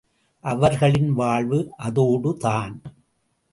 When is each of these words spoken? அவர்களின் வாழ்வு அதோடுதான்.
அவர்களின் 0.39 1.13
வாழ்வு 1.13 1.71
அதோடுதான். 1.79 2.79